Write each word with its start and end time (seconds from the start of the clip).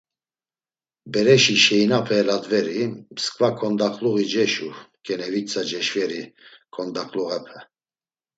Bereşi 1.11 1.55
şeinape 1.63 2.15
eladveri, 2.21 2.81
msǩva 3.13 3.49
ǩondakluği 3.57 4.25
ceşu 4.31 4.69
ǩenevitsa 5.05 5.61
ceşveri 5.69 6.23
ǩondakluğepe… 6.73 7.57